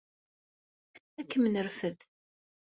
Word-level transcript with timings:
Ad 1.19 1.25
kem-nerfed. 1.31 1.99